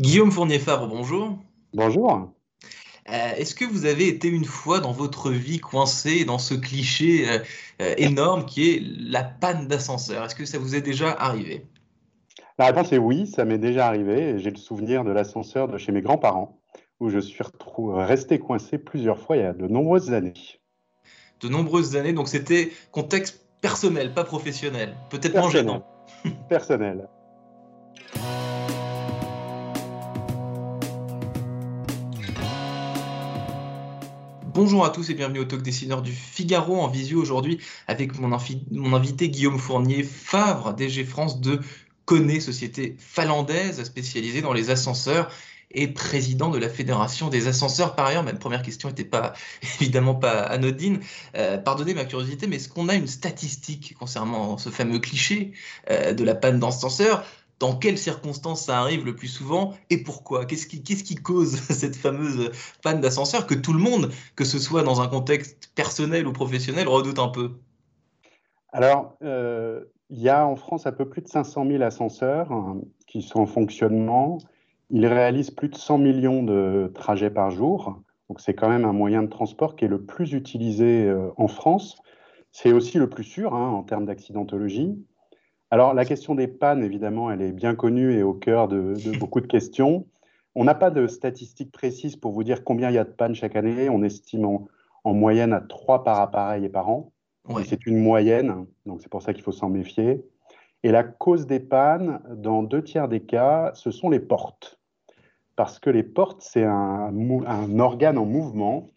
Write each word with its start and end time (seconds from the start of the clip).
Guillaume 0.00 0.32
Fournier-Fabre, 0.32 0.88
bonjour. 0.88 1.38
Bonjour. 1.72 2.32
Euh, 3.08 3.32
est-ce 3.36 3.54
que 3.54 3.64
vous 3.64 3.86
avez 3.86 4.08
été 4.08 4.26
une 4.26 4.44
fois 4.44 4.80
dans 4.80 4.90
votre 4.90 5.30
vie 5.30 5.60
coincé 5.60 6.24
dans 6.24 6.38
ce 6.38 6.54
cliché 6.54 7.30
euh, 7.30 7.38
euh, 7.80 7.94
énorme 7.96 8.44
qui 8.44 8.70
est 8.70 8.82
la 8.82 9.22
panne 9.22 9.68
d'ascenseur? 9.68 10.24
Est-ce 10.24 10.34
que 10.34 10.46
ça 10.46 10.58
vous 10.58 10.74
est 10.74 10.80
déjà 10.80 11.10
arrivé? 11.10 11.66
La 12.58 12.66
réponse 12.66 12.92
est 12.92 12.98
oui, 12.98 13.28
ça 13.28 13.44
m'est 13.44 13.58
déjà 13.58 13.86
arrivé. 13.86 14.38
J'ai 14.40 14.50
le 14.50 14.56
souvenir 14.56 15.04
de 15.04 15.12
l'ascenseur 15.12 15.68
de 15.68 15.78
chez 15.78 15.92
mes 15.92 16.02
grands-parents 16.02 16.58
où 16.98 17.08
je 17.08 17.20
suis 17.20 17.44
resté 17.68 18.40
coincé 18.40 18.78
plusieurs 18.78 19.18
fois 19.18 19.36
il 19.36 19.42
y 19.42 19.46
a 19.46 19.52
de 19.52 19.68
nombreuses 19.68 20.12
années. 20.12 20.34
De 21.40 21.48
nombreuses 21.48 21.94
années, 21.94 22.12
donc 22.12 22.28
c'était 22.28 22.72
contexte 22.90 23.46
personnel, 23.60 24.12
pas 24.12 24.24
professionnel, 24.24 24.96
peut-être 25.10 25.36
moins 25.38 25.50
gênant. 25.50 25.86
personnel. 26.48 27.08
Bonjour 34.54 34.84
à 34.84 34.90
tous 34.90 35.10
et 35.10 35.14
bienvenue 35.14 35.40
au 35.40 35.44
Talk 35.44 35.62
Dessineur 35.62 36.00
du 36.00 36.12
Figaro 36.12 36.80
en 36.80 36.86
visio 36.86 37.20
aujourd'hui 37.20 37.58
avec 37.88 38.16
mon, 38.20 38.32
invité 38.94 39.28
Guillaume 39.28 39.58
Fournier, 39.58 40.04
Favre, 40.04 40.74
DG 40.74 41.02
France 41.02 41.40
de 41.40 41.58
Connaît, 42.04 42.38
société 42.38 42.94
finlandaise 43.00 43.82
spécialisée 43.82 44.42
dans 44.42 44.52
les 44.52 44.70
ascenseurs 44.70 45.28
et 45.72 45.88
président 45.88 46.50
de 46.50 46.58
la 46.58 46.68
Fédération 46.68 47.30
des 47.30 47.48
ascenseurs. 47.48 47.96
Par 47.96 48.06
ailleurs, 48.06 48.22
ma 48.22 48.32
première 48.32 48.62
question 48.62 48.88
n'était 48.88 49.02
pas 49.02 49.32
évidemment 49.80 50.14
pas 50.14 50.42
anodine. 50.42 51.00
Euh, 51.36 51.58
pardonnez 51.58 51.92
ma 51.92 52.04
curiosité, 52.04 52.46
mais 52.46 52.56
est-ce 52.56 52.68
qu'on 52.68 52.88
a 52.88 52.94
une 52.94 53.08
statistique 53.08 53.96
concernant 53.98 54.56
ce 54.56 54.70
fameux 54.70 55.00
cliché 55.00 55.50
euh, 55.90 56.12
de 56.12 56.22
la 56.22 56.36
panne 56.36 56.60
d'ascenseur? 56.60 57.24
Dans 57.60 57.76
quelles 57.76 57.98
circonstances 57.98 58.64
ça 58.66 58.78
arrive 58.78 59.04
le 59.04 59.14
plus 59.14 59.28
souvent 59.28 59.74
et 59.90 60.02
pourquoi? 60.02 60.44
Qu'est-ce 60.44 60.66
qui, 60.66 61.14
cause 61.14 61.56
cette 61.70 61.96
fameuse 61.96 62.50
panne 62.82 63.00
d'ascenseur 63.00 63.46
que 63.46 63.54
tout 63.54 63.72
le 63.72 63.78
monde, 63.78 64.10
que 64.36 64.44
ce 64.44 64.58
soit 64.58 64.82
dans 64.82 65.00
un 65.00 65.08
contexte 65.08 65.70
personnel 65.74 66.26
ou 66.26 66.32
professionnel, 66.32 66.88
redoute 66.88 67.18
un 67.18 67.28
peu? 67.28 67.52
Alors, 68.72 69.16
euh, 69.22 69.84
il 70.10 70.20
y 70.20 70.28
a 70.28 70.46
en 70.46 70.56
France 70.56 70.86
un 70.86 70.92
peu 70.92 71.08
plus 71.08 71.22
de 71.22 71.28
500 71.28 71.66
000 71.66 71.82
ascenseurs 71.82 72.50
hein, 72.52 72.80
qui 73.06 73.22
sont 73.22 73.40
en 73.40 73.46
fonctionnement. 73.46 74.38
Ils 74.90 75.06
réalisent 75.06 75.50
plus 75.50 75.68
de 75.68 75.76
100 75.76 75.98
millions 75.98 76.42
de 76.42 76.90
trajets 76.94 77.30
par 77.30 77.50
jour. 77.50 78.00
Donc, 78.28 78.40
c'est 78.40 78.54
quand 78.54 78.68
même 78.68 78.84
un 78.84 78.92
moyen 78.92 79.22
de 79.22 79.28
transport 79.28 79.76
qui 79.76 79.84
est 79.84 79.88
le 79.88 80.02
plus 80.02 80.32
utilisé 80.32 81.04
euh, 81.04 81.30
en 81.36 81.46
France. 81.46 81.96
C'est 82.52 82.72
aussi 82.72 82.98
le 82.98 83.08
plus 83.08 83.24
sûr 83.24 83.54
hein, 83.54 83.70
en 83.70 83.82
termes 83.82 84.06
d'accidentologie. 84.06 84.96
Alors, 85.74 85.92
la 85.92 86.04
question 86.04 86.36
des 86.36 86.46
pannes, 86.46 86.84
évidemment, 86.84 87.32
elle 87.32 87.42
est 87.42 87.50
bien 87.50 87.74
connue 87.74 88.12
et 88.12 88.22
au 88.22 88.32
cœur 88.32 88.68
de, 88.68 88.94
beaucoup 89.18 89.40
de 89.40 89.48
questions. 89.48 90.06
On 90.54 90.62
n'a 90.62 90.76
pas 90.76 90.92
de 90.92 91.08
statistiques 91.08 91.72
précises 91.72 92.14
pour 92.14 92.30
vous 92.30 92.44
dire 92.44 92.62
combien 92.62 92.90
il 92.90 92.94
y 92.94 92.98
a 92.98 93.02
de 93.02 93.10
pannes 93.10 93.34
chaque 93.34 93.56
année. 93.56 93.90
On 93.90 94.04
estime 94.04 94.44
en, 94.44 94.68
moyenne 95.04 95.52
à 95.52 95.60
3 95.60 96.04
par 96.04 96.20
appareil 96.20 96.64
et 96.64 96.68
par 96.68 96.88
an. 96.90 97.10
C'est 97.64 97.86
une 97.86 97.98
moyenne, 97.98 98.66
donc 98.86 99.02
c'est 99.02 99.08
pour 99.08 99.20
ça 99.20 99.34
qu'il 99.34 99.42
faut 99.42 99.50
s'en 99.50 99.68
méfier. 99.68 100.24
Et 100.84 100.92
la 100.92 101.02
cause 101.02 101.48
des 101.48 101.58
pannes, 101.58 102.20
dans 102.30 102.62
deux 102.62 102.84
tiers 102.84 103.08
des 103.08 103.24
cas, 103.24 103.72
ce 103.74 103.90
sont 103.90 104.10
les 104.10 104.20
portes. 104.20 104.78
Parce 105.56 105.80
que 105.80 105.90
les 105.90 106.04
portes, 106.04 106.40
c'est 106.40 106.62
un, 106.62 107.12
un, 107.48 107.78
organe 107.80 108.18
en 108.18 108.26
mouvement. 108.26 108.90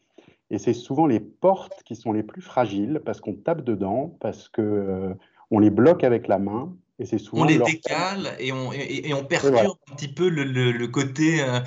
Et 0.51 0.59
c'est 0.59 0.73
souvent 0.73 1.07
les 1.07 1.21
portes 1.21 1.81
qui 1.85 1.95
sont 1.95 2.13
les 2.13 2.21
plus 2.21 2.43
fragiles 2.43 3.01
parce 3.03 3.19
qu'on 3.19 3.33
tape 3.33 3.63
dedans, 3.63 4.15
parce 4.19 4.47
que 4.47 4.61
euh, 4.61 5.13
on 5.51 5.59
les 5.59 5.69
bloque 5.69 6.03
avec 6.03 6.27
la 6.27 6.39
main. 6.39 6.73
Et 6.99 7.05
c'est 7.05 7.19
souvent 7.19 7.43
on 7.43 7.45
les 7.45 7.59
décale 7.59 8.35
et 8.39 8.51
on, 8.51 8.73
et, 8.73 9.13
on 9.13 9.23
perturbe 9.23 9.77
un 9.91 9.95
petit 9.95 10.07
peu 10.07 10.29
le, 10.29 10.87
côté, 10.87 11.43
euh, 11.43 11.59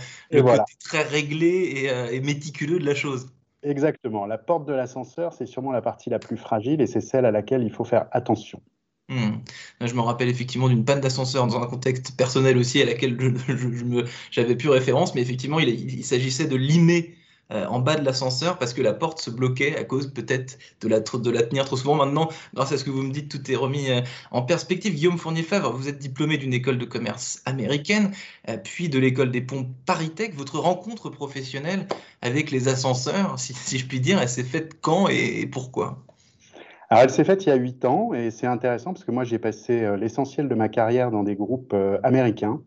très 0.80 1.02
réglé 1.02 1.86
euh, 1.88 2.08
et, 2.10 2.20
méticuleux 2.20 2.80
de 2.80 2.84
la 2.84 2.96
chose. 2.96 3.28
Exactement. 3.62 4.26
La 4.26 4.38
porte 4.38 4.66
de 4.66 4.72
l'ascenseur, 4.72 5.32
c'est 5.32 5.46
sûrement 5.46 5.70
la 5.70 5.82
partie 5.82 6.10
la 6.10 6.18
plus 6.18 6.36
fragile 6.36 6.80
et 6.80 6.88
c'est 6.88 7.00
celle 7.00 7.26
à 7.26 7.30
laquelle 7.30 7.62
il 7.62 7.70
faut 7.70 7.84
faire 7.84 8.06
attention. 8.10 8.60
Hmm. 9.08 9.38
Je 9.80 9.94
me 9.94 10.00
rappelle 10.00 10.28
effectivement 10.28 10.68
d'une 10.68 10.84
panne 10.84 11.00
d'ascenseur 11.00 11.46
dans 11.46 11.62
un 11.62 11.66
contexte 11.66 12.16
personnel 12.16 12.56
aussi 12.56 12.82
à 12.82 12.86
laquelle 12.86 13.16
j'avais 14.32 14.56
plus 14.56 14.68
référence, 14.68 15.14
mais 15.14 15.20
effectivement, 15.20 15.60
il, 15.60 15.68
il 15.68 16.04
s'agissait 16.04 16.46
de 16.48 16.56
limer 16.56 17.14
euh, 17.52 17.66
en 17.66 17.80
bas 17.80 17.96
de 17.96 18.04
l'ascenseur 18.04 18.58
parce 18.58 18.72
que 18.72 18.80
la 18.80 18.92
porte 18.92 19.20
se 19.20 19.28
bloquait 19.28 19.76
à 19.76 19.82
cause 19.82 20.12
peut-être 20.12 20.56
de 20.80 20.88
la, 20.88 21.00
de 21.00 21.30
la 21.30 21.42
tenir 21.42 21.64
trop 21.64 21.76
souvent. 21.76 21.96
Maintenant, 21.96 22.28
grâce 22.54 22.70
à 22.70 22.78
ce 22.78 22.84
que 22.84 22.90
vous 22.90 23.02
me 23.02 23.12
dites, 23.12 23.28
tout 23.28 23.50
est 23.50 23.56
remis 23.56 23.90
euh, 23.90 24.02
en 24.30 24.42
perspective. 24.42 24.94
Guillaume 24.94 25.18
Fournier-Favre, 25.18 25.72
vous 25.72 25.88
êtes 25.88 25.98
diplômé 25.98 26.38
d'une 26.38 26.54
école 26.54 26.78
de 26.78 26.84
commerce 26.84 27.42
américaine, 27.46 28.12
euh, 28.48 28.56
puis 28.56 28.88
de 28.88 29.00
l'école 29.00 29.32
des 29.32 29.40
ponts 29.40 29.68
Paritech. 29.84 30.34
Votre 30.36 30.60
rencontre 30.60 31.10
professionnelle 31.10 31.88
avec 32.22 32.52
les 32.52 32.68
ascenseurs, 32.68 33.38
si, 33.38 33.78
je 33.78 33.86
puis 33.86 33.98
dire, 33.98 34.20
elle 34.22 34.28
s'est 34.28 34.44
faite 34.44 34.80
quand 34.80 35.08
et, 35.08 35.46
pourquoi? 35.46 36.04
Alors, 36.88 37.04
elle 37.04 37.10
s'est 37.10 37.24
faite 37.24 37.46
il 37.46 37.48
y 37.48 37.52
a 37.52 37.56
huit 37.56 37.84
ans 37.84 38.14
et 38.14 38.30
c'est 38.30 38.46
intéressant 38.46 38.92
parce 38.92 39.04
que 39.04 39.10
moi, 39.10 39.24
j'ai 39.24 39.38
passé 39.38 39.96
l'essentiel 39.96 40.48
de 40.48 40.54
ma 40.54 40.68
carrière 40.68 41.10
dans 41.10 41.22
des 41.22 41.34
groupes 41.34 41.74
américains. 42.02 42.60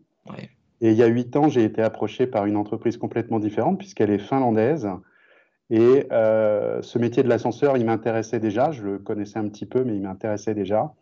Et 0.84 0.90
il 0.90 0.98
y 0.98 1.02
a 1.02 1.06
huit 1.06 1.34
ans, 1.34 1.48
j'ai 1.48 1.64
été 1.64 1.80
approché 1.80 2.26
par 2.26 2.44
une 2.44 2.58
entreprise 2.58 2.98
complètement 2.98 3.38
différente 3.38 3.78
puisqu'elle 3.78 4.10
est 4.10 4.18
finlandaise. 4.18 4.86
Et 5.70 6.06
euh, 6.12 6.82
ce 6.82 6.98
métier 6.98 7.22
de 7.22 7.28
l'ascenseur, 7.28 7.78
il 7.78 7.86
m'intéressait 7.86 8.38
déjà. 8.38 8.70
Je 8.70 8.82
le 8.82 8.98
connaissais 8.98 9.38
un 9.38 9.48
petit 9.48 9.64
peu, 9.64 9.82
mais 9.82 9.96
il 9.96 10.02
m'intéressait 10.02 10.52
déjà. 10.54 10.92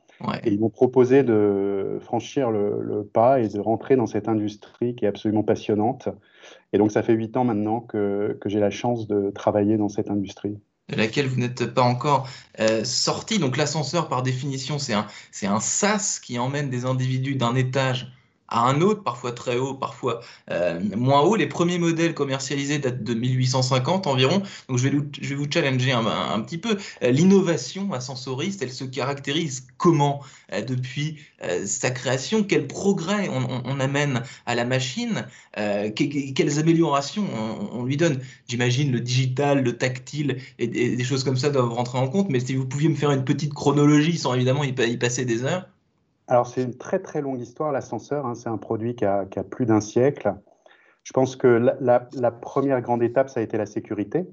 Et 0.45 0.53
ils 0.53 0.61
m'ont 0.61 0.71
proposé 0.71 1.25
de 1.25 1.99
franchir 2.01 2.53
le, 2.53 3.03
pas 3.13 3.41
et 3.41 3.49
de 3.49 3.59
rentrer 3.59 3.97
dans 3.97 4.07
cette 4.07 4.29
industrie 4.29 4.95
qui 4.95 5.05
est 5.05 5.09
absolument 5.09 5.43
passionnante. 5.43 6.09
Et 6.73 6.79
donc, 6.79 6.93
ça 6.93 7.03
fait 7.03 7.15
huit 7.15 7.37
ans 7.37 7.43
maintenant 7.43 7.81
que, 7.81 8.39
que 8.41 8.49
j'ai 8.49 8.61
la 8.61 8.71
chance 8.71 9.09
de 9.09 9.31
travailler 9.31 9.79
dans 9.79 9.89
cette 9.89 10.11
industrie 10.11 10.61
de 10.91 10.97
laquelle 10.97 11.27
vous 11.27 11.41
n'êtes 11.41 11.75
pas 11.75 11.83
encore 11.83 12.29
euh, 12.61 12.85
sorti. 12.85 13.41
Donc 13.41 13.57
l'ascenseur, 13.57 14.09
par 14.09 14.23
définition, 14.23 14.79
c'est 14.79 14.93
un, 14.93 15.07
un 15.43 15.61
sas 15.61 16.21
qui 16.21 16.39
emmène 16.39 16.71
des 16.71 16.85
individus 16.85 17.35
d'un 17.35 17.55
étage 17.57 18.13
à 18.53 18.69
un 18.69 18.83
autre, 18.83 19.03
parfois 19.03 19.33
très 19.33 19.57
haut, 19.57 19.73
parfois 19.73 20.21
euh, 20.51 20.79
moins 20.95 21.23
haut. 21.23 21.37
Les 21.37 21.47
premiers 21.47 21.79
modèles 21.79 22.13
commercialisés 22.13 22.79
datent 22.79 23.03
de 23.03 23.15
1850 23.15 24.07
environ. 24.07 24.43
Donc 24.69 24.77
je 24.77 24.89
vais, 24.89 25.35
vous 25.35 25.47
challenger 25.51 25.93
un, 25.93 26.41
petit 26.41 26.59
peu. 26.59 26.77
Euh, 27.03 27.11
l'innovation 27.11 27.93
ascensoriste, 27.95 28.63
elle 28.63 28.73
se 28.73 28.85
caractérise 28.85 29.67
comment 29.79 30.21
euh, 30.53 30.61
depuis 30.61 31.19
sa 31.65 31.91
création? 31.91 32.45
Quel 32.45 32.69
progrès 32.69 33.29
on, 33.29 33.81
amène 33.81 34.23
à 34.47 34.55
la 34.55 34.65
machine? 34.65 35.27
Quelles 35.57 36.59
améliorations 36.61 37.25
on, 37.73 37.83
lui 37.85 37.97
donne? 37.97 38.21
J'imagine 38.47 38.93
le 38.93 39.01
digital, 39.01 39.65
le 39.65 39.77
tactile 39.77 40.39
et, 40.61 40.69
des 40.69 41.05
choses 41.05 41.25
comme 41.25 41.37
ça 41.37 41.51
doivent 41.51 41.73
rentrer 41.73 41.99
en 41.99 42.09
compte. 42.09 42.29
Mais 42.29 42.39
si 42.39 42.55
vous 42.55 42.67
pouviez 42.67 42.89
me 42.89 42.95
faire 42.95 43.11
une 43.11 43.25
petite 43.25 43.55
chronologie 43.55 44.19
sans 44.19 44.35
évidemment 44.35 44.63
y 44.63 44.97
passer 44.99 45.25
des 45.25 45.43
heures. 45.43 45.67
Alors, 46.29 46.47
c'est 46.47 46.63
une 46.63 46.77
très 46.77 47.01
très 47.01 47.21
longue 47.21 47.41
histoire, 47.41 47.73
l'ascenseur. 47.73 48.27
Hein. 48.27 48.35
c'est 48.35 48.49
un 48.49 48.59
produit 48.59 48.95
qui 48.95 49.05
a, 49.05 49.25
plus 49.51 49.67
d'un 49.67 49.81
siècle. 49.81 50.35
Je 51.03 51.13
pense 51.13 51.37
que 51.37 51.47
la, 51.81 52.31
première 52.31 52.81
grande 52.81 53.03
étape, 53.03 53.29
ça 53.29 53.41
a 53.41 53.43
été 53.43 53.59
la 53.59 53.67
sécurité. 53.67 54.27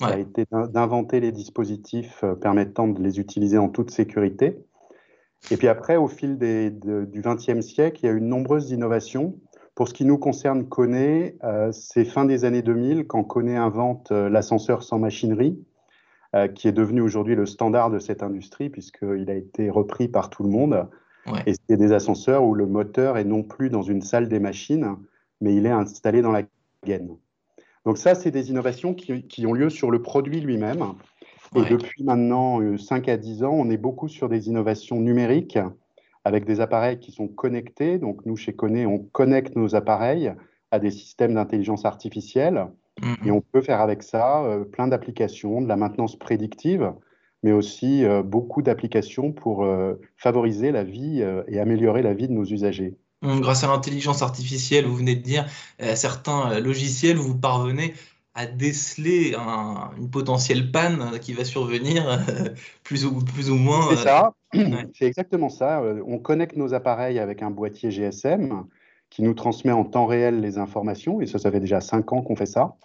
Ça 0.00 0.08
a 0.08 0.18
été 0.18 0.44
d'inventer 0.50 1.20
les 1.20 1.30
dispositifs 1.30 2.24
euh, 2.24 2.34
permettant 2.34 2.88
de 2.88 3.00
les 3.00 3.20
utiliser 3.20 3.58
en 3.58 3.68
toute 3.68 3.92
sécurité. 3.92 4.58
Et 5.52 5.56
puis 5.56 5.68
après, 5.68 5.94
au 5.94 6.08
fil 6.08 6.36
du 6.36 7.22
XXe 7.22 7.60
siècle, 7.60 8.00
il 8.02 8.06
y 8.06 8.08
a 8.08 8.12
eu 8.12 8.20
de 8.20 8.24
nombreuses 8.24 8.72
innovations. 8.72 9.38
Pour 9.76 9.86
ce 9.86 9.94
qui 9.94 10.04
nous 10.04 10.18
concerne, 10.18 10.68
Kone, 10.68 11.30
euh, 11.44 11.70
c'est 11.70 12.04
fin 12.04 12.24
des 12.24 12.44
années 12.44 12.62
2000 12.62 13.06
quand 13.06 13.22
Kone 13.22 13.50
invente 13.50 14.10
euh, 14.10 14.28
l'ascenseur 14.28 14.82
sans 14.82 14.98
machinerie, 14.98 15.62
qui 16.56 16.66
est 16.66 16.72
devenu 16.72 17.00
aujourd'hui 17.00 17.36
le 17.36 17.46
standard 17.46 17.90
de 17.90 18.00
cette 18.00 18.24
industrie 18.24 18.68
puisqu'il 18.68 19.30
a 19.30 19.34
été 19.34 19.70
repris 19.70 20.08
par 20.08 20.30
tout 20.30 20.42
le 20.42 20.48
monde. 20.48 20.88
Et 21.46 21.54
c'est 21.68 21.76
des 21.76 21.92
ascenseurs 21.92 22.44
où 22.44 22.54
le 22.54 22.66
moteur 22.66 23.16
est 23.16 23.24
non 23.24 23.42
plus 23.42 23.70
dans 23.70 23.82
une 23.82 24.02
salle 24.02 24.28
des 24.28 24.40
machines, 24.40 24.96
mais 25.40 25.54
il 25.54 25.66
est 25.66 25.70
installé 25.70 26.22
dans 26.22 26.32
la 26.32 26.42
gaine. 26.84 27.16
Donc 27.84 27.98
ça, 27.98 28.14
c'est 28.14 28.30
des 28.30 28.50
innovations 28.50 28.94
qui, 28.94 29.46
ont 29.46 29.52
lieu 29.52 29.70
sur 29.70 29.90
le 29.90 30.02
produit 30.02 30.40
lui-même. 30.40 30.94
Et 31.54 31.62
depuis 31.62 32.02
maintenant 32.02 32.60
5 32.76 33.08
euh, 33.08 33.12
à 33.12 33.16
10 33.16 33.44
ans, 33.44 33.52
on 33.52 33.70
est 33.70 33.76
beaucoup 33.76 34.08
sur 34.08 34.28
des 34.28 34.48
innovations 34.48 35.00
numériques 35.00 35.58
avec 36.24 36.46
des 36.46 36.60
appareils 36.60 36.98
qui 36.98 37.12
sont 37.12 37.28
connectés. 37.28 37.98
Donc 37.98 38.24
nous, 38.26 38.36
chez 38.36 38.54
Kone, 38.54 38.86
on 38.86 38.98
connecte 38.98 39.54
nos 39.54 39.74
appareils 39.74 40.32
à 40.70 40.78
des 40.78 40.90
systèmes 40.90 41.34
d'intelligence 41.34 41.84
artificielle. 41.84 42.66
Mm-hmm. 43.00 43.26
Et 43.26 43.30
on 43.30 43.40
peut 43.40 43.60
faire 43.60 43.80
avec 43.80 44.02
ça 44.02 44.42
euh, 44.44 44.64
plein 44.64 44.88
d'applications, 44.88 45.60
de 45.60 45.68
la 45.68 45.76
maintenance 45.76 46.18
prédictive, 46.18 46.92
mais 47.44 47.52
aussi 47.52 48.04
euh, 48.04 48.22
beaucoup 48.22 48.62
d'applications 48.62 49.30
pour 49.30 49.64
euh, 49.64 50.00
favoriser 50.16 50.72
la 50.72 50.82
vie 50.82 51.20
euh, 51.20 51.42
et 51.46 51.60
améliorer 51.60 52.00
la 52.00 52.14
vie 52.14 52.26
de 52.26 52.32
nos 52.32 52.44
usagers. 52.44 52.96
Hum, 53.20 53.40
grâce 53.40 53.62
à 53.62 53.66
l'intelligence 53.66 54.22
artificielle, 54.22 54.86
vous 54.86 54.96
venez 54.96 55.14
de 55.14 55.20
dire, 55.22 55.46
certains 55.94 56.58
logiciels, 56.60 57.16
vous 57.16 57.36
parvenez 57.36 57.94
à 58.34 58.46
déceler 58.46 59.34
une 59.98 60.10
potentielle 60.10 60.70
panne 60.72 61.18
qui 61.20 61.32
va 61.34 61.44
survenir 61.44 62.18
plus, 62.82 63.06
ou, 63.06 63.20
plus 63.20 63.50
ou 63.50 63.56
moins. 63.56 63.88
C'est 63.90 64.02
ça, 64.02 64.34
c'est 64.94 65.06
exactement 65.06 65.48
ça. 65.48 65.82
On 66.06 66.18
connecte 66.18 66.56
nos 66.56 66.74
appareils 66.74 67.18
avec 67.18 67.42
un 67.42 67.50
boîtier 67.50 67.90
GSM 67.90 68.64
qui 69.08 69.22
nous 69.22 69.34
transmet 69.34 69.72
en 69.72 69.84
temps 69.84 70.06
réel 70.06 70.40
les 70.40 70.58
informations, 70.58 71.20
et 71.20 71.26
ça, 71.26 71.38
ça 71.38 71.50
fait 71.50 71.60
déjà 71.60 71.80
cinq 71.80 72.12
ans 72.12 72.20
qu'on 72.22 72.36
fait 72.36 72.46
ça. 72.46 72.76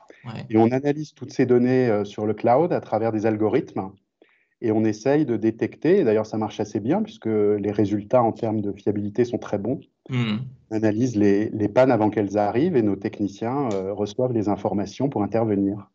Et 0.49 0.57
on 0.57 0.71
analyse 0.71 1.13
toutes 1.13 1.33
ces 1.33 1.45
données 1.45 2.05
sur 2.05 2.25
le 2.25 2.33
cloud 2.33 2.71
à 2.71 2.81
travers 2.81 3.11
des 3.11 3.25
algorithmes, 3.25 3.91
et 4.61 4.71
on 4.71 4.83
essaye 4.83 5.25
de 5.25 5.37
détecter, 5.37 5.99
et 5.99 6.03
d'ailleurs 6.03 6.25
ça 6.25 6.37
marche 6.37 6.59
assez 6.59 6.79
bien, 6.79 7.01
puisque 7.01 7.27
les 7.27 7.71
résultats 7.71 8.21
en 8.21 8.31
termes 8.31 8.61
de 8.61 8.71
fiabilité 8.73 9.25
sont 9.25 9.37
très 9.37 9.57
bons. 9.57 9.79
Hmm. 10.09 10.37
On 10.69 10.75
analyse 10.75 11.15
les, 11.15 11.49
les, 11.49 11.69
pannes 11.69 11.91
avant 11.91 12.09
qu'elles 12.09 12.37
arrivent, 12.37 12.75
et 12.75 12.81
nos 12.81 12.95
techniciens 12.95 13.69
euh, 13.73 13.93
reçoivent 13.93 14.33
les 14.33 14.49
informations 14.49 15.09
pour 15.09 15.23
intervenir. 15.23 15.89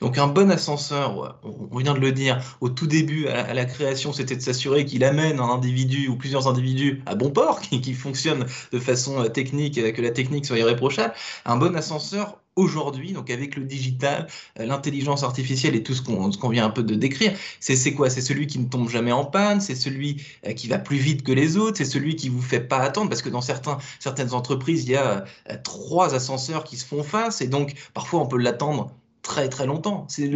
Donc 0.00 0.18
un 0.18 0.26
bon 0.26 0.50
ascenseur, 0.50 1.38
on 1.42 1.78
vient 1.78 1.94
de 1.94 1.98
le 2.00 2.12
dire, 2.12 2.40
au 2.60 2.68
tout 2.68 2.86
début, 2.86 3.26
à 3.28 3.54
la, 3.54 3.64
création, 3.64 4.12
c'était 4.12 4.36
de 4.36 4.42
s'assurer 4.42 4.84
qu'il 4.84 5.02
amène 5.02 5.40
un 5.40 5.48
individu 5.48 6.08
ou 6.08 6.16
plusieurs 6.16 6.46
individus 6.48 7.02
à 7.06 7.14
bon 7.14 7.30
port, 7.30 7.60
qui, 7.62 7.80
qui 7.80 7.94
fonctionne 7.94 8.46
de 8.72 8.78
façon 8.78 9.20
euh, 9.20 9.28
technique, 9.28 9.80
que 9.92 10.02
la 10.02 10.10
technique 10.10 10.46
soit 10.46 10.58
irréprochable. 10.58 11.14
Un 11.46 11.56
bon 11.56 11.74
ascenseur, 11.74 12.38
aujourd'hui, 12.60 13.12
donc 13.12 13.30
avec 13.30 13.56
le 13.56 13.64
digital, 13.64 14.26
euh, 14.58 14.66
l'intelligence 14.66 15.22
artificielle 15.22 15.74
et 15.74 15.82
tout 15.82 15.94
ce 15.94 16.02
qu'on 16.02 16.48
vient 16.48 16.64
un 16.64 16.70
peu 16.70 16.82
de 16.82 16.94
décrire, 16.94 17.32
c'est 17.60 17.94
quoi? 17.94 18.10
C'est 18.10 18.20
celui 18.20 18.46
qui 18.46 18.58
ne 18.58 18.66
tombe 18.66 18.88
jamais 18.88 19.12
en 19.12 19.24
panne, 19.24 19.60
c'est 19.60 19.74
celui 19.74 20.22
euh, 20.46 20.52
qui 20.52 20.68
va 20.68 20.78
plus 20.78 20.98
vite 20.98 21.22
que 21.22 21.32
les 21.32 21.56
autres, 21.56 21.78
c'est 21.78 21.84
celui 21.84 22.16
qui 22.16 22.28
vous 22.28 22.42
fait 22.42 22.60
pas 22.60 22.78
attendre, 22.78 23.08
parce 23.08 23.22
que 23.22 23.28
dans 23.28 23.40
certains, 23.40 23.78
certaines 23.98 24.34
entreprises, 24.34 24.84
il 24.84 24.90
y 24.90 24.96
a 24.96 25.24
trois 25.64 26.14
ascenseurs 26.14 26.64
qui 26.64 26.76
se 26.76 26.84
font 26.84 27.02
face, 27.02 27.40
et 27.40 27.48
donc 27.48 27.74
parfois 27.94 28.20
on 28.20 28.26
peut 28.26 28.38
l'attendre 28.38 28.92
très 29.22 29.48
très 29.48 29.66
longtemps. 29.66 30.06
C'est 30.08 30.28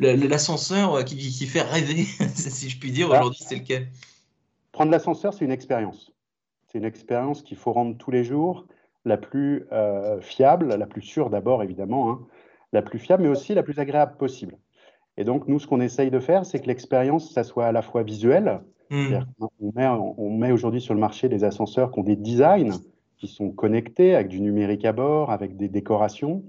l'ascenseur 0.00 0.96
le, 0.96 1.02
qui, 1.04 1.16
qui, 1.16 1.46
fait 1.46 1.62
rêver, 1.62 2.06
si 2.34 2.68
je 2.68 2.78
puis 2.78 2.90
dire. 2.90 3.08
Ah. 3.12 3.18
Aujourd'hui, 3.18 3.44
c'est 3.46 3.56
lequel 3.56 3.88
Prendre 4.72 4.90
l'ascenseur, 4.90 5.32
c'est 5.34 5.44
une 5.44 5.52
expérience. 5.52 6.12
C'est 6.66 6.78
une 6.78 6.84
expérience 6.84 7.42
qu'il 7.42 7.56
faut 7.56 7.72
rendre 7.72 7.96
tous 7.96 8.10
les 8.10 8.24
jours 8.24 8.66
la 9.04 9.16
plus 9.16 9.66
euh, 9.72 10.20
fiable, 10.20 10.74
la 10.74 10.86
plus 10.86 11.02
sûre 11.02 11.30
d'abord, 11.30 11.62
évidemment, 11.62 12.10
hein, 12.10 12.20
la 12.72 12.82
plus 12.82 12.98
fiable, 12.98 13.22
mais 13.22 13.28
aussi 13.28 13.54
la 13.54 13.62
plus 13.62 13.78
agréable 13.78 14.16
possible. 14.16 14.56
Et 15.16 15.24
donc, 15.24 15.46
nous, 15.46 15.58
ce 15.58 15.66
qu'on 15.66 15.80
essaye 15.80 16.10
de 16.10 16.18
faire, 16.18 16.44
c'est 16.44 16.60
que 16.60 16.66
l'expérience, 16.66 17.32
ça 17.32 17.44
soit 17.44 17.66
à 17.66 17.72
la 17.72 17.82
fois 17.82 18.02
visuelle. 18.02 18.60
Hmm. 18.90 19.20
On 19.40 19.72
met, 19.74 19.86
on 19.86 20.30
met 20.30 20.52
aujourd'hui 20.52 20.80
sur 20.80 20.94
le 20.94 21.00
marché 21.00 21.28
des 21.28 21.44
ascenseurs 21.44 21.90
qui 21.90 22.00
ont 22.00 22.02
des 22.02 22.16
designs, 22.16 22.72
qui 23.16 23.28
sont 23.28 23.50
connectés 23.50 24.14
avec 24.14 24.28
du 24.28 24.40
numérique 24.40 24.84
à 24.84 24.92
bord, 24.92 25.30
avec 25.30 25.56
des 25.56 25.68
décorations. 25.68 26.42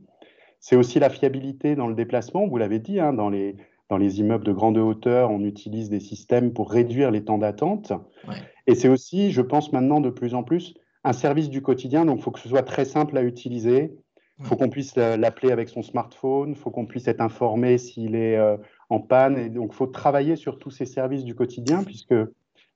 C'est 0.59 0.75
aussi 0.75 0.99
la 0.99 1.09
fiabilité 1.09 1.75
dans 1.75 1.87
le 1.87 1.93
déplacement. 1.93 2.47
Vous 2.47 2.57
l'avez 2.57 2.79
dit, 2.79 2.99
hein, 2.99 3.13
dans, 3.13 3.29
les, 3.29 3.55
dans 3.89 3.97
les 3.97 4.19
immeubles 4.19 4.43
de 4.43 4.51
grande 4.51 4.77
hauteur, 4.77 5.29
on 5.29 5.43
utilise 5.43 5.89
des 5.89 5.99
systèmes 5.99 6.53
pour 6.53 6.71
réduire 6.71 7.11
les 7.11 7.23
temps 7.23 7.37
d'attente. 7.37 7.93
Et 8.67 8.73
c'est 8.73 8.89
aussi, 8.89 9.31
je 9.31 9.41
pense 9.41 9.71
maintenant 9.73 10.01
de 10.01 10.09
plus 10.09 10.33
en 10.33 10.43
plus, 10.43 10.73
un 11.05 11.13
service 11.13 11.49
du 11.49 11.61
quotidien. 11.61 12.03
Donc, 12.03 12.17
il 12.19 12.23
faut 12.23 12.31
que 12.31 12.39
ce 12.39 12.49
soit 12.49 12.63
très 12.63 12.83
simple 12.83 13.17
à 13.17 13.23
utiliser. 13.23 13.95
Il 14.39 14.45
faut 14.45 14.57
qu'on 14.57 14.69
puisse 14.69 14.97
l'appeler 14.97 15.53
avec 15.53 15.69
son 15.69 15.81
smartphone. 15.81 16.49
Il 16.49 16.57
faut 16.57 16.71
qu'on 16.71 16.85
puisse 16.85 17.07
être 17.07 17.21
informé 17.21 17.77
s'il 17.77 18.15
est 18.15 18.35
euh, 18.35 18.57
en 18.89 18.99
panne. 18.99 19.37
Et 19.37 19.49
donc, 19.49 19.69
il 19.71 19.75
faut 19.75 19.87
travailler 19.87 20.35
sur 20.35 20.59
tous 20.59 20.71
ces 20.71 20.85
services 20.85 21.23
du 21.23 21.35
quotidien, 21.35 21.83
puisque 21.83 22.15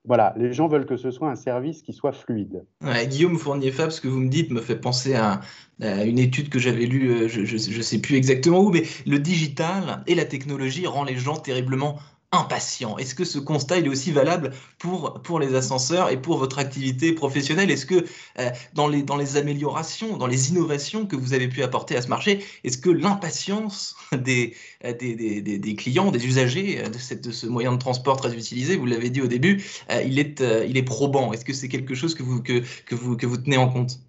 voilà, 0.05 0.33
les 0.37 0.53
gens 0.53 0.69
veulent 0.69 0.85
que 0.85 0.95
ce 0.95 1.11
soit 1.11 1.29
un 1.29 1.35
service 1.35 1.81
qui 1.81 1.91
soit 1.91 2.13
fluide. 2.13 2.63
Guillaume 3.09 3.37
Fournier-Fab, 3.37 3.89
ce 3.89 3.99
que 3.99 4.07
vous 4.07 4.19
me 4.19 4.29
dites 4.29 4.51
me 4.51 4.61
fait 4.61 4.79
penser 4.79 5.15
à, 5.15 5.41
une 5.81 6.19
étude 6.19 6.49
que 6.49 6.59
j'avais 6.59 6.85
lue, 6.85 7.11
euh, 7.11 7.27
je 7.27 7.41
ne 7.41 7.81
sais 7.81 7.99
plus 7.99 8.15
exactement 8.15 8.59
où, 8.59 8.69
mais 8.69 8.83
le 9.05 9.19
digital 9.19 10.03
et 10.07 10.15
la 10.15 10.25
technologie 10.25 10.87
rend 10.87 11.03
les 11.03 11.15
gens 11.15 11.35
terriblement 11.35 11.99
impatient. 12.31 12.97
Est-ce 12.97 13.15
que 13.15 13.23
ce 13.23 13.39
constat 13.39 13.79
est 13.79 13.87
aussi 13.87 14.11
valable 14.11 14.51
pour, 14.77 15.21
pour 15.23 15.39
les 15.39 15.55
ascenseurs 15.55 16.09
et 16.11 16.17
pour 16.17 16.37
votre 16.37 16.59
activité 16.59 17.13
professionnelle? 17.13 17.71
Est-ce 17.71 17.85
que 17.85 18.05
euh, 18.39 18.49
dans, 18.73 18.87
les, 18.87 19.01
dans 19.01 19.17
les 19.17 19.37
améliorations, 19.37 20.17
dans 20.17 20.27
les 20.27 20.51
innovations 20.51 21.07
que 21.07 21.15
vous 21.15 21.33
avez 21.33 21.47
pu 21.47 21.63
apporter 21.63 21.95
à 21.95 22.01
ce 22.01 22.07
marché, 22.07 22.43
est-ce 22.63 22.77
que 22.77 22.91
l'impatience 22.91 23.95
des, 24.11 24.53
euh, 24.85 24.93
des, 24.93 25.15
des, 25.15 25.41
des, 25.41 25.75
clients, 25.75 26.11
des 26.11 26.25
usagers 26.27 26.83
euh, 26.83 26.89
de, 26.89 26.97
cette, 26.97 27.23
de, 27.23 27.31
ce 27.31 27.47
moyen 27.47 27.73
de 27.73 27.79
transport 27.79 28.17
très 28.17 28.33
utilisé, 28.35 28.77
vous 28.77 28.85
l'avez 28.85 29.09
dit 29.09 29.21
au 29.21 29.27
début, 29.27 29.63
il, 30.05 30.19
est, 30.19 30.41
il 30.67 30.77
est 30.77 30.83
probant? 30.83 31.33
Est-ce 31.33 31.45
que 31.45 31.53
c'est 31.53 31.67
quelque 31.67 31.95
chose 31.95 32.13
que 32.13 32.23
vous, 32.23 32.43
que, 32.43 32.61
que, 32.85 32.95
vous, 32.95 33.17
que 33.17 33.25
vous 33.25 33.37
tenez 33.37 33.57
en 33.57 33.69
compte? 33.69 33.99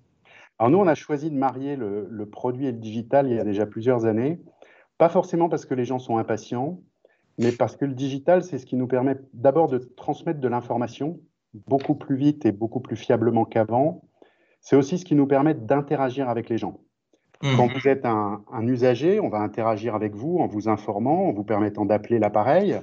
Alors 0.58 0.70
nous, 0.70 0.78
on 0.78 0.86
a 0.88 0.94
choisi 0.94 1.30
de 1.30 1.36
marier 1.36 1.74
le, 1.74 2.06
le 2.10 2.26
produit 2.26 2.66
et 2.66 2.72
le 2.72 2.78
digital 2.78 3.26
il 3.28 3.36
y 3.36 3.38
a 3.38 3.44
déjà 3.44 3.64
plusieurs 3.64 4.04
années. 4.04 4.38
Pas 4.98 5.08
forcément 5.08 5.48
parce 5.48 5.64
que 5.64 5.72
les 5.72 5.86
gens 5.86 5.98
sont 5.98 6.18
impatients, 6.18 6.82
mais 7.40 7.52
parce 7.52 7.74
que 7.76 7.86
le 7.86 7.94
digital, 7.94 8.44
c'est 8.44 8.58
ce 8.58 8.66
qui 8.66 8.76
nous 8.76 8.86
permet 8.86 9.16
d'abord 9.32 9.68
de 9.68 9.78
transmettre 9.78 10.40
de 10.40 10.48
l'information 10.48 11.18
beaucoup 11.66 11.94
plus 11.94 12.16
vite 12.16 12.44
et 12.44 12.52
beaucoup 12.52 12.80
plus 12.80 12.96
fiablement 12.96 13.46
qu'avant. 13.46 14.02
C'est 14.60 14.76
aussi 14.76 14.98
ce 14.98 15.06
qui 15.06 15.14
nous 15.14 15.26
permet 15.26 15.54
d'interagir 15.54 16.28
avec 16.28 16.50
les 16.50 16.58
gens. 16.58 16.80
Mmh. 17.42 17.56
Quand 17.56 17.68
vous 17.68 17.88
êtes 17.88 18.04
un, 18.04 18.42
usager, 18.62 19.20
on 19.20 19.30
va 19.30 19.38
interagir 19.38 19.94
avec 19.94 20.14
vous 20.14 20.36
en 20.38 20.46
vous 20.46 20.68
informant, 20.68 21.28
en 21.28 21.32
vous 21.32 21.42
permettant 21.42 21.86
d'appeler 21.86 22.18
l'appareil. 22.18 22.78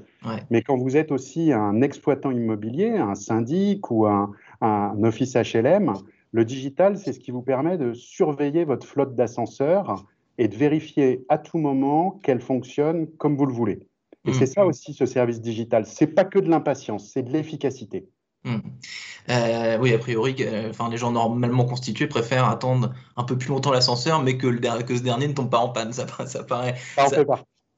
Mais 0.49 0.63
quand 0.63 0.75
vous 0.75 0.97
êtes 0.97 1.11
aussi 1.11 1.53
un 1.53 1.81
exploitant 1.83 2.31
immobilier, 2.31 2.97
un 2.97 3.13
syndic 3.13 3.91
ou 3.91 4.07
un, 4.07 4.31
un 4.61 4.95
office 5.03 5.35
HLM, 5.35 5.93
le 6.31 6.45
digital, 6.45 6.97
c'est 6.97 7.13
ce 7.13 7.19
qui 7.19 7.29
vous 7.29 7.43
permet 7.43 7.77
de 7.77 7.93
surveiller 7.93 8.65
votre 8.65 8.87
flotte 8.87 9.13
d'ascenseurs 9.13 10.03
et 10.39 10.47
de 10.47 10.55
vérifier 10.55 11.23
à 11.29 11.37
tout 11.37 11.59
moment 11.59 12.19
qu'elle 12.23 12.41
fonctionne 12.41 13.05
comme 13.17 13.37
vous 13.37 13.45
le 13.45 13.53
voulez. 13.53 13.87
Et 14.27 14.33
c'est 14.33 14.45
ça 14.45 14.63
mm. 14.63 14.67
aussi 14.67 14.93
ce 14.93 15.05
service 15.05 15.41
digital. 15.41 15.85
C'est 15.85 16.07
pas 16.07 16.25
que 16.25 16.39
de 16.39 16.49
l'impatience, 16.49 17.09
c'est 17.13 17.23
de 17.23 17.31
l'efficacité. 17.31 18.09
Mm. 18.43 18.57
Euh, 19.29 19.77
oui, 19.79 19.93
a 19.93 19.97
priori, 19.97 20.35
euh, 20.39 20.69
enfin, 20.69 20.89
les 20.89 20.97
gens 20.97 21.11
normalement 21.11 21.65
constitués 21.65 22.07
préfèrent 22.07 22.47
attendre 22.47 22.93
un 23.15 23.23
peu 23.23 23.37
plus 23.37 23.49
longtemps 23.49 23.71
l'ascenseur, 23.71 24.21
mais 24.21 24.37
que, 24.37 24.47
le, 24.47 24.59
que 24.83 24.95
ce 24.95 25.01
dernier 25.01 25.27
ne 25.27 25.33
tombe 25.33 25.49
pas 25.49 25.59
en 25.59 25.69
panne. 25.69 25.93
Ça, 25.93 26.05
ça 26.25 26.43
paraît. 26.43 26.75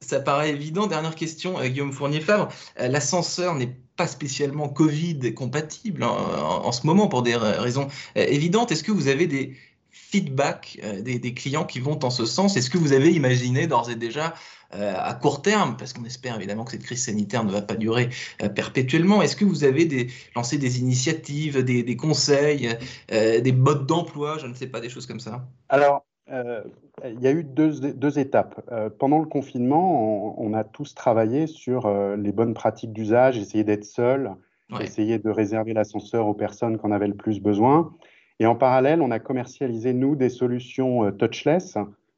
Ça, 0.02 0.20
paraît 0.20 0.50
évident. 0.50 0.86
Dernière 0.86 1.14
question, 1.14 1.58
euh, 1.58 1.68
Guillaume 1.68 1.92
Fournier-Favre. 1.92 2.48
l'ascenseur 2.78 3.54
n'est 3.54 3.76
pas 3.96 4.06
spécialement 4.06 4.68
Covid 4.68 5.34
compatible 5.34 6.04
en, 6.04 6.72
ce 6.72 6.86
moment 6.86 7.06
pour 7.06 7.22
des 7.22 7.36
raisons 7.36 7.88
évidentes. 8.14 8.72
Est-ce 8.72 8.82
que 8.82 8.92
vous 8.92 9.08
avez 9.08 9.26
des 9.26 9.56
feedbacks 9.90 10.80
des, 11.02 11.18
des, 11.18 11.34
clients 11.34 11.66
qui 11.66 11.80
vont 11.80 12.02
en 12.02 12.08
ce 12.08 12.24
sens? 12.24 12.56
Est-ce 12.56 12.70
que 12.70 12.78
vous 12.78 12.94
avez 12.94 13.12
imaginé 13.12 13.66
d'ores 13.66 13.90
et 13.90 13.96
déjà 13.96 14.28
euh, 14.28 14.32
à 14.72 15.14
court 15.14 15.42
terme, 15.42 15.76
parce 15.76 15.92
qu'on 15.92 16.04
espère 16.04 16.36
évidemment 16.36 16.64
que 16.64 16.70
cette 16.72 16.82
crise 16.82 17.04
sanitaire 17.04 17.44
ne 17.44 17.50
va 17.50 17.62
pas 17.62 17.74
durer 17.74 18.08
euh, 18.42 18.48
perpétuellement. 18.48 19.22
Est-ce 19.22 19.36
que 19.36 19.44
vous 19.44 19.64
avez 19.64 19.84
des, 19.84 20.08
lancé 20.36 20.58
des 20.58 20.80
initiatives, 20.80 21.62
des, 21.64 21.96
conseils, 21.96 22.68
euh, 23.12 23.40
des 23.40 23.52
modes 23.52 23.86
d'emploi, 23.86 24.38
je 24.38 24.46
ne 24.46 24.54
sais 24.54 24.68
pas, 24.68 24.80
des 24.80 24.88
choses 24.88 25.06
comme 25.06 25.20
ça? 25.20 25.44
Alors, 25.68 26.04
il 26.32 27.20
y 27.20 27.26
a 27.26 27.32
eu 27.32 27.42
deux, 27.42 28.18
étapes. 28.18 28.60
pendant 29.00 29.18
le 29.18 29.26
confinement, 29.26 30.40
on, 30.40 30.54
a 30.54 30.62
tous 30.62 30.94
travaillé 30.94 31.48
sur 31.48 31.90
les 32.16 32.30
bonnes 32.30 32.54
pratiques 32.54 32.92
d'usage, 32.92 33.36
essayer 33.36 33.64
d'être 33.64 33.84
seul, 33.84 34.36
essayer 34.80 35.18
de 35.18 35.28
réserver 35.28 35.72
l'ascenseur 35.72 36.28
aux 36.28 36.34
personnes 36.34 36.78
qui 36.78 36.86
en 36.86 36.92
avaient 36.92 37.08
le 37.08 37.16
plus 37.16 37.40
besoin. 37.40 37.92
Et 38.38 38.46
en 38.46 38.54
parallèle, 38.54 39.02
on 39.02 39.10
a 39.10 39.18
commercialisé, 39.18 39.92
nous, 39.92 40.14
des 40.14 40.28
solutions 40.28 41.10
touchless, 41.10 41.76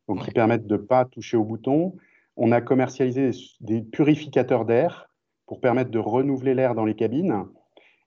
donc 0.09 0.27
qui 0.27 0.31
permettent 0.31 0.67
de 0.67 0.77
ne 0.77 0.83
pas 0.83 1.07
toucher 1.07 1.39
au 1.39 1.45
bouton, 1.45 1.95
on 2.37 2.53
a 2.53 2.61
commercialisé 2.61 3.31
des, 3.61 3.83
purificateurs 3.83 4.65
d'air 4.65 5.11
pour 5.47 5.61
permettre 5.61 5.91
de 5.91 5.99
renouveler 5.99 6.55
l'air 6.55 6.75
dans 6.75 6.85
les 6.85 6.95
cabines. 6.95 7.45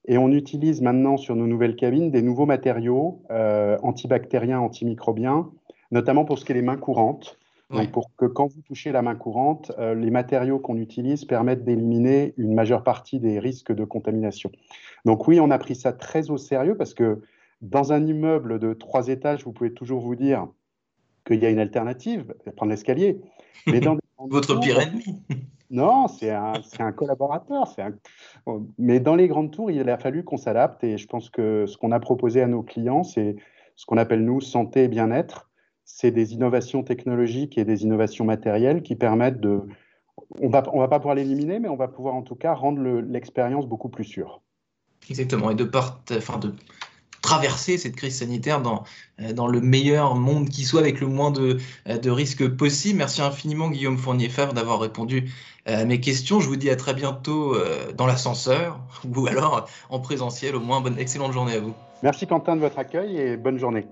Et 0.07 0.17
on 0.17 0.31
utilise 0.31 0.81
maintenant 0.81 1.17
sur 1.17 1.35
nos 1.35 1.47
nouvelles 1.47 1.75
cabines 1.75 2.11
des 2.11 2.21
nouveaux 2.21 2.45
matériaux 2.45 3.23
euh, 3.31 3.77
antibactériens, 3.81 4.59
antimicrobiens, 4.59 5.51
notamment 5.91 6.25
pour 6.25 6.39
ce 6.39 6.45
qui 6.45 6.51
est 6.51 6.55
les 6.55 6.61
mains 6.61 6.77
courantes. 6.77 7.39
Donc 7.71 7.91
pour 7.91 8.15
que 8.15 8.25
quand 8.25 8.45
vous 8.45 8.61
touchez 8.61 8.91
la 8.91 9.01
main 9.01 9.15
courante, 9.15 9.71
euh, 9.79 9.95
les 9.95 10.11
matériaux 10.11 10.59
qu'on 10.59 10.77
utilise 10.77 11.25
permettent 11.25 11.63
d'éliminer 11.63 12.35
une 12.37 12.53
majeure 12.53 12.83
partie 12.83 13.19
des 13.19 13.39
risques 13.39 13.73
de 13.73 13.83
contamination. 13.83 14.51
Donc 15.03 15.27
oui, 15.27 15.39
on 15.39 15.49
a 15.49 15.57
pris 15.57 15.75
ça 15.75 15.91
très 15.91 16.29
au 16.29 16.37
sérieux 16.37 16.77
parce 16.77 16.93
que 16.93 17.23
dans 17.61 17.91
un 17.91 18.05
immeuble 18.05 18.59
de 18.59 18.73
trois 18.73 19.07
étages, 19.07 19.45
vous 19.45 19.51
pouvez 19.51 19.73
toujours 19.73 19.99
vous 19.99 20.15
dire 20.15 20.47
qu'il 21.25 21.41
y 21.41 21.45
a 21.45 21.49
une 21.49 21.59
alternative, 21.59 22.35
prendre 22.55 22.69
l'escalier. 22.69 23.19
Mais 23.65 23.79
dans 23.79 23.97
Votre 24.29 24.59
pire 24.59 24.79
ennemi 24.79 25.21
Non, 25.71 26.07
c'est 26.07 26.29
un, 26.29 26.53
un, 26.79 26.91
collaborateur. 26.91 27.67
Un... 27.77 28.61
Mais 28.77 28.99
dans 28.99 29.15
les 29.15 29.27
grandes 29.27 29.51
tours, 29.51 29.71
il 29.71 29.89
a 29.89 29.97
fallu 29.97 30.23
qu'on 30.23 30.37
s'adapte 30.37 30.83
et 30.83 30.97
je 30.97 31.07
pense 31.07 31.29
que 31.29 31.65
ce 31.65 31.75
qu'on 31.77 31.91
a 31.91 31.99
proposé 31.99 32.41
à 32.41 32.47
nos 32.47 32.61
clients, 32.61 33.03
c'est 33.03 33.35
ce 33.75 33.85
qu'on 33.85 33.97
appelle 33.97 34.23
nous 34.23 34.41
santé 34.41 34.83
et 34.83 34.87
bien-être. 34.87 35.49
C'est 35.83 36.11
des 36.11 36.33
innovations 36.33 36.83
technologiques 36.83 37.57
et 37.57 37.65
des 37.65 37.83
innovations 37.83 38.25
matérielles 38.25 38.83
qui 38.83 38.95
permettent 38.95 39.39
de. 39.39 39.61
On 40.39 40.49
va, 40.49 40.63
on 40.71 40.79
va 40.79 40.87
pas 40.87 40.99
pouvoir 40.99 41.15
l'éliminer, 41.15 41.59
mais 41.59 41.67
on 41.67 41.75
va 41.75 41.87
pouvoir 41.87 42.15
en 42.15 42.21
tout 42.21 42.35
cas 42.35 42.53
rendre 42.53 42.81
l'expérience 42.81 43.67
beaucoup 43.67 43.89
plus 43.89 44.05
sûre. 44.05 44.41
Exactement. 45.09 45.51
Et 45.51 45.55
de, 45.55 45.63
part, 45.63 46.01
enfin 46.11 46.39
de 46.39 46.53
traverser 47.25 47.77
cette 47.77 47.95
crise 47.95 48.19
sanitaire 48.19 48.61
dans, 48.61 48.83
euh, 49.19 49.33
dans 49.33 49.47
le 49.47 49.59
meilleur 49.59 50.15
monde 50.15 50.47
qui 50.47 50.63
soit, 50.63 50.79
avec 50.79 51.01
le 51.01 51.07
moins 51.07 51.31
de, 51.31 51.57
euh, 51.89 51.97
de 51.97 52.09
risques 52.11 52.47
possible. 52.47 52.99
Merci 52.99 53.21
infiniment, 53.21 53.69
Guillaume 53.69 53.97
Fournier-Favre, 53.97 54.53
d'avoir 54.53 54.79
répondu 54.79 55.31
euh, 55.67 55.81
à 55.81 55.85
mes 55.85 55.99
questions. 55.99 56.39
Je 56.39 56.47
vous 56.47 56.55
dis 56.55 56.69
à 56.69 56.75
très 56.75 56.93
bientôt 56.93 57.55
dans 57.97 58.05
l'ascenseur 58.05 58.79
ou 59.15 59.27
alors 59.27 59.67
en 59.89 59.99
présentiel. 59.99 60.55
Au 60.55 60.59
moins, 60.59 60.81
bonne, 60.81 60.99
excellente 60.99 61.33
journée 61.33 61.53
à 61.53 61.59
vous. 61.59 61.73
Merci 62.03 62.27
Quentin 62.27 62.55
de 62.55 62.61
votre 62.61 62.77
accueil 62.77 63.17
et 63.17 63.37
bonne 63.37 63.57
journée. 63.57 63.87